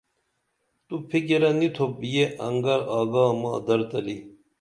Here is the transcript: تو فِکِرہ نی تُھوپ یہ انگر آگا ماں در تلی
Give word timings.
تو 0.87 0.95
فِکِرہ 1.09 1.51
نی 1.59 1.67
تُھوپ 1.75 1.95
یہ 2.13 2.25
انگر 2.47 2.79
آگا 2.97 3.25
ماں 3.41 3.57
در 3.65 3.81
تلی 3.89 4.17